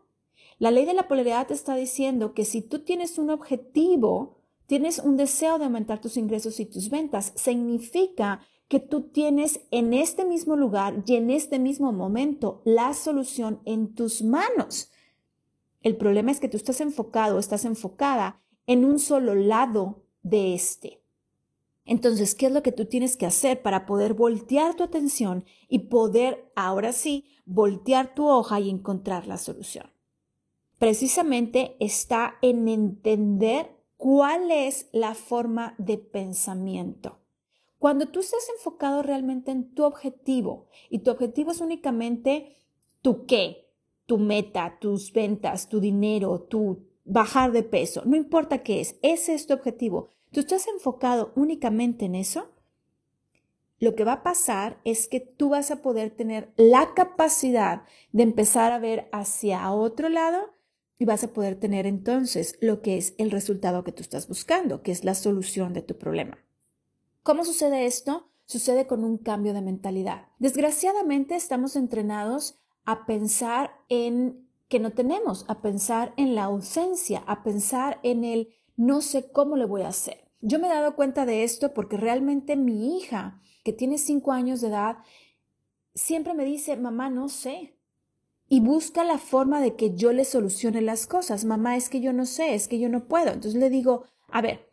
La 0.60 0.70
ley 0.70 0.84
de 0.84 0.92
la 0.92 1.08
polaridad 1.08 1.46
te 1.46 1.54
está 1.54 1.74
diciendo 1.74 2.34
que 2.34 2.44
si 2.44 2.60
tú 2.60 2.80
tienes 2.80 3.16
un 3.16 3.30
objetivo, 3.30 4.36
tienes 4.66 4.98
un 4.98 5.16
deseo 5.16 5.58
de 5.58 5.64
aumentar 5.64 6.02
tus 6.02 6.18
ingresos 6.18 6.60
y 6.60 6.66
tus 6.66 6.90
ventas, 6.90 7.32
significa 7.34 8.42
que 8.68 8.78
tú 8.78 9.08
tienes 9.08 9.62
en 9.70 9.94
este 9.94 10.26
mismo 10.26 10.56
lugar 10.56 11.02
y 11.06 11.16
en 11.16 11.30
este 11.30 11.58
mismo 11.58 11.92
momento 11.92 12.60
la 12.66 12.92
solución 12.92 13.62
en 13.64 13.94
tus 13.94 14.20
manos. 14.20 14.90
El 15.80 15.96
problema 15.96 16.30
es 16.30 16.40
que 16.40 16.48
tú 16.50 16.58
estás 16.58 16.82
enfocado, 16.82 17.38
estás 17.38 17.64
enfocada 17.64 18.42
en 18.66 18.84
un 18.84 18.98
solo 18.98 19.34
lado 19.34 20.04
de 20.22 20.52
este. 20.52 21.02
Entonces, 21.86 22.34
¿qué 22.34 22.46
es 22.46 22.52
lo 22.52 22.62
que 22.62 22.72
tú 22.72 22.84
tienes 22.84 23.16
que 23.16 23.24
hacer 23.24 23.62
para 23.62 23.86
poder 23.86 24.12
voltear 24.12 24.76
tu 24.76 24.82
atención 24.82 25.46
y 25.70 25.88
poder, 25.88 26.52
ahora 26.54 26.92
sí, 26.92 27.24
voltear 27.46 28.14
tu 28.14 28.28
hoja 28.28 28.60
y 28.60 28.68
encontrar 28.68 29.26
la 29.26 29.38
solución? 29.38 29.90
Precisamente 30.80 31.76
está 31.78 32.38
en 32.40 32.66
entender 32.66 33.70
cuál 33.98 34.50
es 34.50 34.88
la 34.92 35.14
forma 35.14 35.74
de 35.76 35.98
pensamiento. 35.98 37.18
Cuando 37.78 38.06
tú 38.06 38.20
estás 38.20 38.48
enfocado 38.56 39.02
realmente 39.02 39.50
en 39.50 39.74
tu 39.74 39.84
objetivo 39.84 40.68
y 40.88 41.00
tu 41.00 41.10
objetivo 41.10 41.50
es 41.50 41.60
únicamente 41.60 42.56
tu 43.02 43.26
qué, 43.26 43.68
tu 44.06 44.16
meta, 44.16 44.78
tus 44.80 45.12
ventas, 45.12 45.68
tu 45.68 45.80
dinero, 45.80 46.46
tu 46.48 46.86
bajar 47.04 47.52
de 47.52 47.62
peso, 47.62 48.02
no 48.06 48.16
importa 48.16 48.62
qué 48.62 48.80
es, 48.80 48.98
ese 49.02 49.34
es 49.34 49.46
tu 49.46 49.52
objetivo. 49.52 50.08
Tú 50.32 50.40
estás 50.40 50.66
enfocado 50.66 51.34
únicamente 51.36 52.06
en 52.06 52.14
eso, 52.14 52.52
lo 53.80 53.94
que 53.94 54.04
va 54.04 54.12
a 54.12 54.22
pasar 54.22 54.80
es 54.84 55.08
que 55.08 55.20
tú 55.20 55.50
vas 55.50 55.70
a 55.70 55.82
poder 55.82 56.16
tener 56.16 56.54
la 56.56 56.94
capacidad 56.94 57.82
de 58.12 58.22
empezar 58.22 58.72
a 58.72 58.78
ver 58.78 59.10
hacia 59.12 59.70
otro 59.72 60.08
lado 60.08 60.58
y 61.00 61.06
vas 61.06 61.24
a 61.24 61.32
poder 61.32 61.56
tener 61.58 61.86
entonces 61.86 62.58
lo 62.60 62.82
que 62.82 62.98
es 62.98 63.14
el 63.16 63.30
resultado 63.30 63.84
que 63.84 63.90
tú 63.90 64.02
estás 64.02 64.28
buscando, 64.28 64.82
que 64.82 64.92
es 64.92 65.02
la 65.02 65.14
solución 65.14 65.72
de 65.72 65.80
tu 65.80 65.96
problema. 65.96 66.38
¿Cómo 67.22 67.46
sucede 67.46 67.86
esto? 67.86 68.28
Sucede 68.44 68.86
con 68.86 69.02
un 69.02 69.16
cambio 69.16 69.54
de 69.54 69.62
mentalidad. 69.62 70.26
Desgraciadamente 70.38 71.36
estamos 71.36 71.74
entrenados 71.74 72.60
a 72.84 73.06
pensar 73.06 73.72
en 73.88 74.46
que 74.68 74.78
no 74.78 74.90
tenemos, 74.90 75.46
a 75.48 75.62
pensar 75.62 76.12
en 76.18 76.34
la 76.34 76.44
ausencia, 76.44 77.24
a 77.26 77.42
pensar 77.42 77.98
en 78.02 78.22
el 78.24 78.50
no 78.76 79.00
sé 79.00 79.32
cómo 79.32 79.56
le 79.56 79.64
voy 79.64 79.82
a 79.82 79.88
hacer. 79.88 80.28
Yo 80.42 80.58
me 80.58 80.66
he 80.66 80.70
dado 80.70 80.96
cuenta 80.96 81.24
de 81.24 81.44
esto 81.44 81.72
porque 81.72 81.96
realmente 81.96 82.56
mi 82.56 82.98
hija, 82.98 83.40
que 83.64 83.72
tiene 83.72 83.96
cinco 83.96 84.32
años 84.32 84.60
de 84.60 84.68
edad, 84.68 84.98
siempre 85.94 86.34
me 86.34 86.44
dice, 86.44 86.76
mamá, 86.76 87.08
no 87.08 87.30
sé, 87.30 87.79
y 88.52 88.58
busca 88.58 89.04
la 89.04 89.18
forma 89.18 89.60
de 89.60 89.76
que 89.76 89.94
yo 89.94 90.12
le 90.12 90.24
solucione 90.24 90.80
las 90.80 91.06
cosas. 91.06 91.44
Mamá, 91.44 91.76
es 91.76 91.88
que 91.88 92.00
yo 92.00 92.12
no 92.12 92.26
sé, 92.26 92.56
es 92.56 92.66
que 92.66 92.80
yo 92.80 92.88
no 92.88 93.04
puedo. 93.04 93.28
Entonces 93.28 93.54
le 93.54 93.70
digo, 93.70 94.02
a 94.28 94.42
ver, 94.42 94.68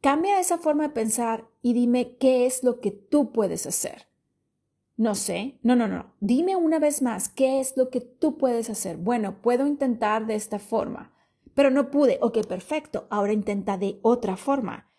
cambia 0.00 0.40
esa 0.40 0.56
forma 0.56 0.84
de 0.84 0.94
pensar 0.94 1.46
y 1.60 1.74
dime 1.74 2.16
qué 2.16 2.46
es 2.46 2.64
lo 2.64 2.80
que 2.80 2.90
tú 2.90 3.30
puedes 3.30 3.66
hacer. 3.66 4.08
No 4.96 5.14
sé, 5.14 5.58
no, 5.62 5.76
no, 5.76 5.86
no. 5.86 6.14
Dime 6.20 6.56
una 6.56 6.78
vez 6.78 7.02
más, 7.02 7.28
¿qué 7.28 7.60
es 7.60 7.76
lo 7.76 7.90
que 7.90 8.00
tú 8.00 8.38
puedes 8.38 8.70
hacer? 8.70 8.96
Bueno, 8.96 9.42
puedo 9.42 9.66
intentar 9.66 10.26
de 10.26 10.36
esta 10.36 10.58
forma, 10.58 11.12
pero 11.54 11.70
no 11.70 11.90
pude. 11.90 12.18
Ok, 12.22 12.46
perfecto, 12.46 13.06
ahora 13.10 13.34
intenta 13.34 13.76
de 13.76 13.98
otra 14.00 14.38
forma. 14.38 14.90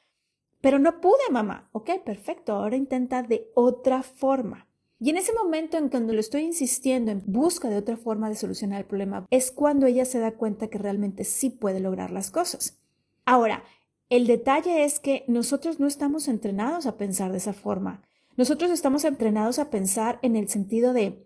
Pero 0.62 0.78
no 0.78 1.02
pude, 1.02 1.32
mamá. 1.32 1.70
Ok, 1.72 1.90
perfecto, 2.06 2.54
ahora 2.54 2.76
intenta 2.76 3.24
de 3.24 3.50
otra 3.56 4.04
forma. 4.04 4.69
Y 5.02 5.10
en 5.10 5.18
ese 5.18 5.32
momento 5.34 5.78
en 5.78 5.88
cuando 5.88 6.12
le 6.12 6.20
estoy 6.20 6.42
insistiendo 6.42 7.12
en 7.12 7.24
busca 7.26 7.70
de 7.70 7.78
otra 7.78 7.96
forma 7.96 8.28
de 8.28 8.36
solucionar 8.36 8.80
el 8.80 8.86
problema, 8.86 9.26
es 9.32 9.50
cuando 9.50 9.86
ella 9.86 10.04
se 10.04 10.20
da 10.20 10.34
cuenta 10.34 10.68
que 10.68 10.78
realmente 10.78 11.24
sí 11.24 11.50
puede 11.50 11.80
lograr 11.80 12.12
las 12.12 12.32
cosas. 12.32 12.78
Ahora, 13.24 13.64
el 14.10 14.28
detalle 14.28 14.84
es 14.84 15.00
que 15.00 15.24
nosotros 15.28 15.80
no 15.80 15.88
estamos 15.88 16.28
entrenados 16.28 16.86
a 16.86 16.98
pensar 16.98 17.32
de 17.32 17.38
esa 17.38 17.54
forma. 17.54 18.04
Nosotros 18.36 18.72
estamos 18.72 19.06
entrenados 19.06 19.58
a 19.58 19.70
pensar 19.70 20.20
en 20.22 20.36
el 20.36 20.50
sentido 20.50 20.92
de, 20.92 21.26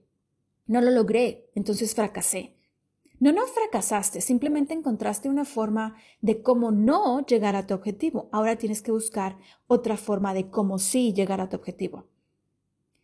no 0.67 0.79
lo 0.79 0.91
logré, 0.91 1.49
entonces 1.55 1.95
fracasé. 1.95 2.55
No, 3.19 3.31
no 3.31 3.47
fracasaste, 3.47 4.21
simplemente 4.21 4.73
encontraste 4.73 5.29
una 5.29 5.45
forma 5.45 5.95
de 6.21 6.43
cómo 6.43 6.71
no 6.71 7.25
llegar 7.25 7.55
a 7.55 7.65
tu 7.65 7.73
objetivo. 7.73 8.29
Ahora 8.31 8.57
tienes 8.57 8.81
que 8.81 8.91
buscar 8.91 9.37
otra 9.65 9.97
forma 9.97 10.33
de 10.33 10.49
cómo 10.49 10.77
sí 10.77 11.13
llegar 11.13 11.39
a 11.41 11.49
tu 11.49 11.55
objetivo. 11.55 12.12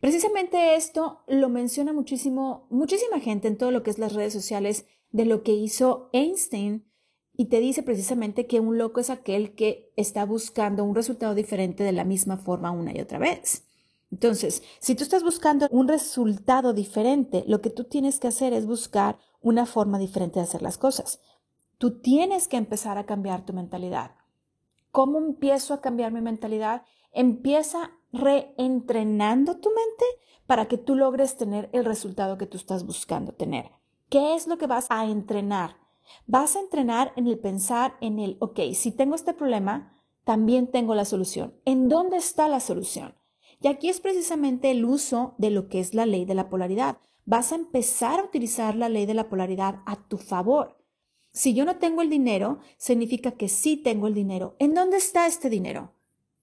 Precisamente 0.00 0.76
esto 0.76 1.22
lo 1.26 1.48
menciona 1.50 1.92
muchísimo, 1.92 2.66
muchísima 2.70 3.20
gente 3.20 3.48
en 3.48 3.58
todo 3.58 3.70
lo 3.70 3.82
que 3.82 3.90
es 3.90 3.98
las 3.98 4.14
redes 4.14 4.32
sociales 4.32 4.86
de 5.12 5.26
lo 5.26 5.42
que 5.42 5.52
hizo 5.52 6.08
Einstein 6.12 6.90
y 7.36 7.46
te 7.46 7.60
dice 7.60 7.82
precisamente 7.82 8.46
que 8.46 8.60
un 8.60 8.78
loco 8.78 9.00
es 9.00 9.10
aquel 9.10 9.54
que 9.54 9.92
está 9.96 10.24
buscando 10.24 10.84
un 10.84 10.94
resultado 10.94 11.34
diferente 11.34 11.84
de 11.84 11.92
la 11.92 12.04
misma 12.04 12.38
forma 12.38 12.70
una 12.70 12.96
y 12.96 13.00
otra 13.00 13.18
vez. 13.18 13.64
Entonces, 14.10 14.62
si 14.80 14.94
tú 14.94 15.04
estás 15.04 15.22
buscando 15.22 15.68
un 15.70 15.86
resultado 15.86 16.72
diferente, 16.72 17.44
lo 17.46 17.60
que 17.60 17.70
tú 17.70 17.84
tienes 17.84 18.18
que 18.18 18.28
hacer 18.28 18.52
es 18.52 18.66
buscar 18.66 19.18
una 19.40 19.66
forma 19.66 19.98
diferente 19.98 20.38
de 20.38 20.44
hacer 20.44 20.62
las 20.62 20.78
cosas. 20.78 21.20
Tú 21.78 22.00
tienes 22.00 22.48
que 22.48 22.56
empezar 22.56 22.98
a 22.98 23.06
cambiar 23.06 23.44
tu 23.46 23.52
mentalidad. 23.52 24.12
¿Cómo 24.90 25.18
empiezo 25.18 25.72
a 25.72 25.80
cambiar 25.80 26.12
mi 26.12 26.20
mentalidad? 26.20 26.82
Empieza 27.12 27.92
reentrenando 28.12 29.58
tu 29.58 29.68
mente 29.68 30.04
para 30.46 30.66
que 30.66 30.78
tú 30.78 30.96
logres 30.96 31.36
tener 31.36 31.70
el 31.72 31.84
resultado 31.84 32.38
que 32.38 32.46
tú 32.46 32.56
estás 32.56 32.84
buscando 32.84 33.32
tener. 33.32 33.70
¿Qué 34.08 34.34
es 34.34 34.46
lo 34.46 34.58
que 34.58 34.66
vas 34.66 34.86
a 34.90 35.04
entrenar? 35.04 35.76
Vas 36.26 36.56
a 36.56 36.60
entrenar 36.60 37.12
en 37.16 37.28
el 37.28 37.38
pensar 37.38 37.94
en 38.00 38.18
el, 38.18 38.36
ok, 38.40 38.60
si 38.74 38.90
tengo 38.90 39.14
este 39.14 39.32
problema, 39.32 39.96
también 40.24 40.66
tengo 40.66 40.94
la 40.94 41.04
solución. 41.04 41.54
¿En 41.64 41.88
dónde 41.88 42.16
está 42.16 42.48
la 42.48 42.60
solución? 42.60 43.14
Y 43.60 43.68
aquí 43.68 43.88
es 43.88 44.00
precisamente 44.00 44.70
el 44.70 44.84
uso 44.84 45.34
de 45.38 45.50
lo 45.50 45.68
que 45.68 45.80
es 45.80 45.94
la 45.94 46.06
ley 46.06 46.24
de 46.24 46.34
la 46.34 46.48
polaridad. 46.48 46.98
Vas 47.26 47.52
a 47.52 47.56
empezar 47.56 48.18
a 48.18 48.24
utilizar 48.24 48.74
la 48.74 48.88
ley 48.88 49.06
de 49.06 49.14
la 49.14 49.28
polaridad 49.28 49.82
a 49.86 50.08
tu 50.08 50.18
favor. 50.18 50.78
Si 51.32 51.54
yo 51.54 51.64
no 51.64 51.76
tengo 51.76 52.02
el 52.02 52.10
dinero, 52.10 52.58
significa 52.76 53.32
que 53.32 53.48
sí 53.48 53.76
tengo 53.76 54.08
el 54.08 54.14
dinero. 54.14 54.56
¿En 54.58 54.74
dónde 54.74 54.96
está 54.96 55.26
este 55.26 55.48
dinero? 55.48 55.92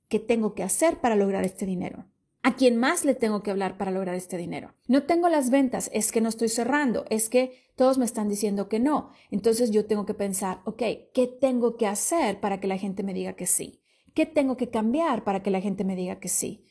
¿Qué 0.07 0.19
tengo 0.19 0.53
que 0.53 0.63
hacer 0.63 0.99
para 0.99 1.15
lograr 1.15 1.43
este 1.43 1.65
dinero? 1.65 2.05
¿A 2.43 2.55
quién 2.55 2.77
más 2.77 3.03
le 3.03 3.13
tengo 3.13 3.43
que 3.43 3.51
hablar 3.51 3.77
para 3.77 3.91
lograr 3.91 4.15
este 4.15 4.37
dinero? 4.37 4.73
No 4.87 5.03
tengo 5.03 5.27
las 5.27 5.49
ventas, 5.49 5.89
es 5.93 6.13
que 6.13 6.21
no 6.21 6.29
estoy 6.29 6.47
cerrando, 6.47 7.05
es 7.09 7.27
que 7.27 7.71
todos 7.75 7.97
me 7.97 8.05
están 8.05 8.29
diciendo 8.29 8.69
que 8.69 8.79
no. 8.79 9.11
Entonces 9.31 9.69
yo 9.71 9.85
tengo 9.85 10.05
que 10.05 10.13
pensar, 10.13 10.61
ok, 10.63 10.81
¿qué 11.13 11.27
tengo 11.41 11.75
que 11.75 11.87
hacer 11.87 12.39
para 12.39 12.61
que 12.61 12.67
la 12.67 12.77
gente 12.77 13.03
me 13.03 13.13
diga 13.13 13.33
que 13.33 13.47
sí? 13.47 13.81
¿Qué 14.13 14.25
tengo 14.25 14.55
que 14.55 14.69
cambiar 14.69 15.25
para 15.25 15.43
que 15.43 15.51
la 15.51 15.59
gente 15.61 15.83
me 15.83 15.95
diga 15.95 16.19
que 16.19 16.29
sí? 16.29 16.65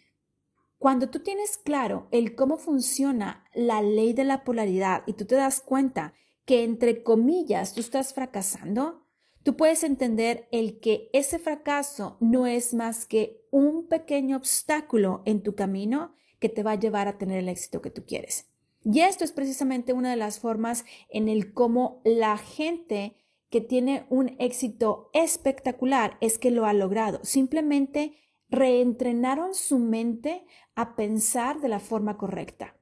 Cuando 0.78 1.10
tú 1.10 1.20
tienes 1.20 1.58
claro 1.58 2.08
el 2.10 2.34
cómo 2.34 2.56
funciona 2.56 3.44
la 3.54 3.82
ley 3.82 4.14
de 4.14 4.24
la 4.24 4.44
polaridad 4.44 5.02
y 5.06 5.12
tú 5.12 5.26
te 5.26 5.34
das 5.34 5.60
cuenta 5.60 6.14
que 6.44 6.64
entre 6.64 7.02
comillas 7.02 7.74
tú 7.74 7.80
estás 7.80 8.14
fracasando, 8.14 9.05
tú 9.46 9.56
puedes 9.56 9.84
entender 9.84 10.48
el 10.50 10.80
que 10.80 11.08
ese 11.12 11.38
fracaso 11.38 12.16
no 12.18 12.48
es 12.48 12.74
más 12.74 13.06
que 13.06 13.46
un 13.52 13.86
pequeño 13.86 14.36
obstáculo 14.36 15.22
en 15.24 15.44
tu 15.44 15.54
camino 15.54 16.16
que 16.40 16.48
te 16.48 16.64
va 16.64 16.72
a 16.72 16.80
llevar 16.80 17.06
a 17.06 17.16
tener 17.16 17.38
el 17.38 17.48
éxito 17.48 17.80
que 17.80 17.92
tú 17.92 18.04
quieres. 18.04 18.50
Y 18.82 19.02
esto 19.02 19.22
es 19.22 19.30
precisamente 19.30 19.92
una 19.92 20.10
de 20.10 20.16
las 20.16 20.40
formas 20.40 20.84
en 21.10 21.28
el 21.28 21.54
cómo 21.54 22.02
la 22.04 22.36
gente 22.38 23.14
que 23.48 23.60
tiene 23.60 24.04
un 24.10 24.34
éxito 24.40 25.10
espectacular 25.12 26.18
es 26.20 26.38
que 26.38 26.50
lo 26.50 26.66
ha 26.66 26.72
logrado. 26.72 27.20
Simplemente 27.22 28.16
reentrenaron 28.48 29.54
su 29.54 29.78
mente 29.78 30.44
a 30.74 30.96
pensar 30.96 31.60
de 31.60 31.68
la 31.68 31.78
forma 31.78 32.18
correcta. 32.18 32.74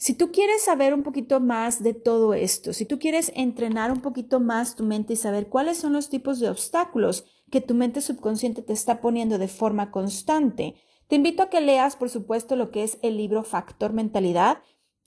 Si 0.00 0.14
tú 0.14 0.30
quieres 0.30 0.62
saber 0.62 0.94
un 0.94 1.02
poquito 1.02 1.40
más 1.40 1.82
de 1.82 1.92
todo 1.92 2.32
esto, 2.32 2.72
si 2.72 2.84
tú 2.84 3.00
quieres 3.00 3.32
entrenar 3.34 3.90
un 3.90 4.00
poquito 4.00 4.38
más 4.38 4.76
tu 4.76 4.84
mente 4.84 5.14
y 5.14 5.16
saber 5.16 5.48
cuáles 5.48 5.78
son 5.78 5.92
los 5.92 6.08
tipos 6.08 6.38
de 6.38 6.48
obstáculos 6.48 7.24
que 7.50 7.60
tu 7.60 7.74
mente 7.74 8.00
subconsciente 8.00 8.62
te 8.62 8.72
está 8.72 9.00
poniendo 9.00 9.38
de 9.38 9.48
forma 9.48 9.90
constante, 9.90 10.76
te 11.08 11.16
invito 11.16 11.42
a 11.42 11.50
que 11.50 11.60
leas, 11.60 11.96
por 11.96 12.10
supuesto, 12.10 12.54
lo 12.54 12.70
que 12.70 12.84
es 12.84 12.98
el 13.02 13.16
libro 13.16 13.42
Factor 13.42 13.92
Mentalidad. 13.92 14.58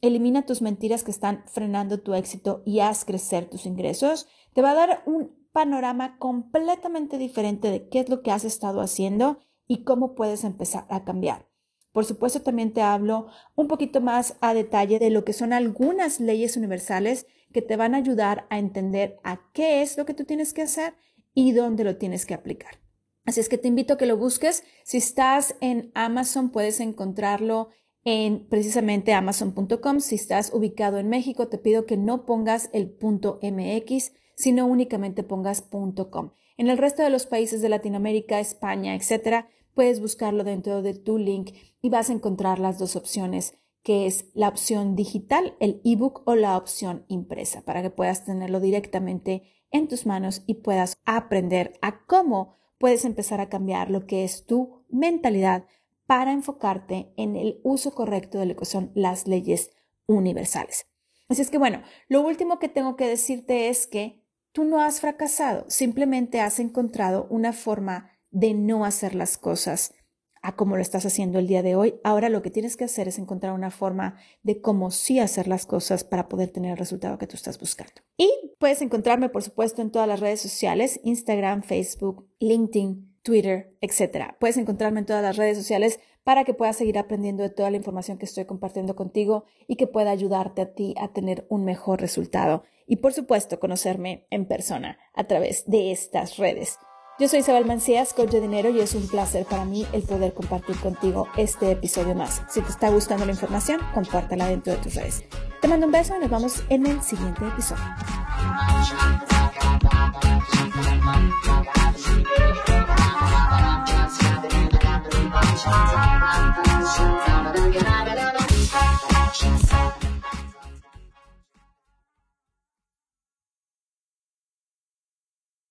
Elimina 0.02 0.46
tus 0.46 0.62
mentiras 0.62 1.04
que 1.06 1.12
están 1.12 1.46
frenando 1.48 2.02
tu 2.02 2.14
éxito 2.14 2.62
y 2.66 2.82
haz 2.82 3.06
crecer 3.06 3.50
tus 3.50 3.66
ingresos. 3.66 4.28
Te 4.54 4.62
va 4.62 4.72
a 4.72 4.76
dar 4.76 5.04
un 5.06 5.48
panorama 5.54 6.18
completamente 6.18 7.18
diferente 7.18 7.72
de 7.72 7.88
qué 7.88 8.02
es 8.02 8.10
lo 8.10 8.24
que 8.24 8.32
has 8.32 8.44
estado 8.44 8.82
haciendo 8.82 9.40
y 9.68 9.86
cómo 9.86 10.16
puedes 10.16 10.44
empezar 10.44 10.86
a 10.90 11.06
cambiar. 11.06 11.51
Por 11.92 12.06
supuesto, 12.06 12.42
también 12.42 12.74
te 12.74 12.82
hablo 12.82 13.28
un 13.56 13.68
poquito 13.68 14.02
más 14.02 14.36
a 14.40 14.54
detalle 14.54 15.00
de 15.00 15.10
lo 15.10 15.26
que 15.26 15.34
son 15.34 15.52
algunas 15.52 16.20
leyes 16.20 16.56
universales 16.56 17.28
que 17.52 17.62
te 17.62 17.76
van 17.76 17.96
a 17.96 17.98
ayudar 17.98 18.48
a 18.50 18.60
entender 18.60 19.18
a 19.24 19.42
qué 19.54 19.82
es 19.82 19.98
lo 19.98 20.06
que 20.06 20.14
tú 20.14 20.24
tienes 20.24 20.54
que 20.54 20.62
hacer 20.62 20.94
y 21.34 21.52
dónde 21.52 21.84
lo 21.84 21.98
tienes 21.98 22.26
que 22.26 22.34
aplicar. 22.34 22.80
Así 23.26 23.40
es 23.40 23.50
que 23.50 23.58
te 23.58 23.68
invito 23.68 23.94
a 23.94 23.98
que 23.98 24.06
lo 24.06 24.18
busques. 24.18 24.64
Si 24.84 24.98
estás 24.98 25.56
en 25.62 25.92
Amazon, 25.94 26.50
puedes 26.50 26.80
encontrarlo 26.80 27.70
en 28.04 28.48
precisamente 28.48 29.14
amazon.com. 29.14 30.00
Si 30.00 30.16
estás 30.16 30.54
ubicado 30.54 30.98
en 30.98 31.10
México, 31.10 31.48
te 31.48 31.58
pido 31.58 31.86
que 31.86 31.98
no 31.98 32.26
pongas 32.26 32.70
el 32.74 32.90
punto 32.90 33.40
MX, 33.44 34.14
sino 34.36 34.66
únicamente 34.66 35.24
pongas 35.24 35.62
.com. 35.62 36.32
En 36.58 36.70
el 36.70 36.78
resto 36.78 37.04
de 37.04 37.10
los 37.10 37.26
países 37.26 37.62
de 37.62 37.70
Latinoamérica, 37.70 38.40
España, 38.40 38.96
etcétera, 38.96 39.50
puedes 39.74 40.00
buscarlo 40.00 40.44
dentro 40.44 40.82
de 40.82 40.94
tu 40.94 41.18
link 41.18 41.52
y 41.82 41.90
vas 41.90 42.10
a 42.10 42.14
encontrar 42.14 42.60
las 42.60 42.78
dos 42.80 42.96
opciones, 42.96 43.58
que 43.84 44.06
es 44.06 44.26
la 44.34 44.48
opción 44.48 44.96
digital, 44.96 45.56
el 45.60 45.82
ebook 45.84 46.22
o 46.26 46.36
la 46.36 46.58
opción 46.58 47.06
impresa, 47.08 47.62
para 47.64 47.82
que 47.82 47.90
puedas 47.90 48.26
tenerlo 48.26 48.60
directamente 48.60 49.44
en 49.72 49.88
tus 49.88 50.06
manos 50.06 50.44
y 50.46 50.56
puedas 50.56 50.98
aprender 51.06 51.74
a 51.82 52.06
cómo 52.06 52.58
puedes 52.78 53.06
empezar 53.06 53.40
a 53.40 53.50
cambiar 53.50 53.90
lo 53.90 54.06
que 54.06 54.24
es 54.24 54.46
tu 54.46 54.84
mentalidad 54.90 55.66
para 56.06 56.34
enfocarte 56.34 57.14
en 57.16 57.36
el 57.36 57.62
uso 57.64 57.96
correcto 57.96 58.40
de 58.40 58.48
lo 58.48 58.56
que 58.56 58.66
son 58.66 58.92
las 58.96 59.28
leyes 59.28 59.72
universales. 60.08 60.88
Así 61.30 61.42
es 61.42 61.50
que 61.50 61.58
bueno, 61.58 61.82
lo 62.10 62.22
último 62.22 62.60
que 62.60 62.68
tengo 62.68 62.98
que 62.98 63.08
decirte 63.08 63.70
es 63.70 63.88
que 63.88 64.22
tú 64.52 64.66
no 64.66 64.82
has 64.82 65.00
fracasado, 65.00 65.64
simplemente 65.70 66.42
has 66.42 66.60
encontrado 66.60 67.28
una 67.30 67.54
forma 67.54 68.12
de 68.32 68.54
no 68.54 68.86
hacer 68.86 69.16
las 69.16 69.38
cosas 69.38 69.94
a 70.42 70.56
como 70.56 70.76
lo 70.76 70.82
estás 70.82 71.06
haciendo 71.06 71.40
el 71.40 71.48
día 71.48 71.62
de 71.62 71.76
hoy. 71.76 71.96
Ahora 72.04 72.30
lo 72.30 72.42
que 72.42 72.50
tienes 72.50 72.78
que 72.78 72.86
hacer 72.86 73.08
es 73.08 73.20
encontrar 73.20 73.54
una 73.54 73.72
forma 73.72 74.18
de 74.44 74.60
cómo 74.60 74.92
sí 74.92 75.20
hacer 75.20 75.48
las 75.48 75.66
cosas 75.66 76.04
para 76.04 76.28
poder 76.28 76.50
tener 76.50 76.72
el 76.72 76.78
resultado 76.78 77.18
que 77.18 77.28
tú 77.28 77.36
estás 77.36 77.60
buscando. 77.60 77.94
Y 78.18 78.30
puedes 78.60 78.82
encontrarme, 78.82 79.30
por 79.30 79.44
supuesto, 79.44 79.82
en 79.82 79.92
todas 79.92 80.08
las 80.08 80.20
redes 80.20 80.42
sociales, 80.42 81.00
Instagram, 81.04 81.62
Facebook, 81.62 82.28
LinkedIn, 82.40 83.18
Twitter, 83.24 83.76
etc. 83.82 84.34
Puedes 84.40 84.58
encontrarme 84.58 85.02
en 85.02 85.06
todas 85.06 85.22
las 85.22 85.38
redes 85.38 85.58
sociales 85.58 86.00
para 86.24 86.44
que 86.44 86.54
puedas 86.54 86.76
seguir 86.76 86.98
aprendiendo 86.98 87.44
de 87.44 87.50
toda 87.50 87.72
la 87.72 87.78
información 87.78 88.18
que 88.18 88.26
estoy 88.26 88.46
compartiendo 88.46 88.96
contigo 88.96 89.46
y 89.68 89.76
que 89.76 89.88
pueda 89.88 90.12
ayudarte 90.12 90.62
a 90.62 90.74
ti 90.74 90.96
a 91.00 91.14
tener 91.14 91.46
un 91.50 91.66
mejor 91.66 92.00
resultado. 92.00 92.64
Y 92.88 92.98
por 92.98 93.14
supuesto, 93.14 93.60
conocerme 93.60 94.28
en 94.30 94.48
persona 94.48 94.98
a 95.14 95.24
través 95.24 95.66
de 95.68 95.92
estas 95.92 96.38
redes. 96.38 96.78
Yo 97.22 97.28
soy 97.28 97.42
Isabel 97.42 97.66
Mancías, 97.68 98.16
coach 98.16 98.32
de 98.32 98.42
dinero, 98.42 98.72
y 98.72 98.80
es 98.80 98.96
un 98.96 99.08
placer 99.08 99.46
para 99.46 99.64
mí 99.64 99.86
el 99.94 100.02
poder 100.02 100.34
compartir 100.34 100.76
contigo 100.78 101.28
este 101.38 101.70
episodio 101.70 102.16
más. 102.16 102.42
Si 102.50 102.62
te 102.62 102.70
está 102.72 102.90
gustando 102.90 103.28
la 103.28 103.32
información, 103.32 103.80
compártela 103.94 104.48
dentro 104.48 104.74
de 104.74 104.80
tus 104.80 104.96
redes. 104.96 105.24
Te 105.62 105.68
mando 105.68 105.86
un 105.86 105.92
beso 105.92 106.16
y 106.16 106.20
nos 106.20 106.32
vemos 106.32 106.64
en 106.70 106.88
el 106.88 107.00
siguiente 107.04 107.48
episodio. 107.48 107.84